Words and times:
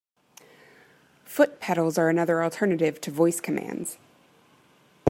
Foot 1.25 1.59
pedals 1.59 1.95
are 1.99 2.09
another 2.09 2.41
alternative 2.41 2.99
to 3.01 3.11
voice 3.11 3.39
commands. 3.39 3.99